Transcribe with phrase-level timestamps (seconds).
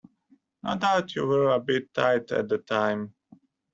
[0.63, 3.13] No doubt you were a bit tight at the time.